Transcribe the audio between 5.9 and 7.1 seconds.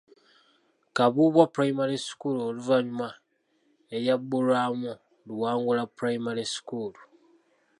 Pulayimale School.